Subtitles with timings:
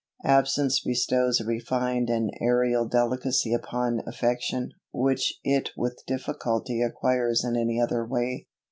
[0.25, 7.55] Absence bestows a refined and aërial delicacy upon affection, which it with difficulty acquires in
[7.55, 8.47] any other way.